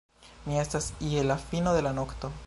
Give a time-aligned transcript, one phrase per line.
[0.45, 2.33] Mi estas je la fino de la nokto.